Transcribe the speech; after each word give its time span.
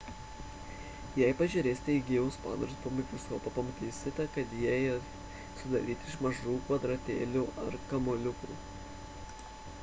jei 1.21 1.33
pažiūrėsite 1.41 1.97
į 1.97 1.99
gyvus 2.07 2.39
padarus 2.45 2.79
pro 2.85 2.93
mikroskopą 2.99 3.53
pamatysite 3.59 4.25
kad 4.39 4.57
jie 4.63 4.73
sudaryti 5.61 6.11
iš 6.13 6.17
mažų 6.27 6.57
kvadratėlių 6.71 7.47
ar 7.67 7.81
kamuoliukų 7.93 8.61